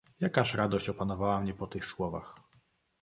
"Jakaż 0.19 0.53
radość 0.53 0.89
opanowała 0.89 1.41
mnie 1.41 1.53
po 1.53 1.67
tych 1.67 1.85
słowach!" 1.85 2.35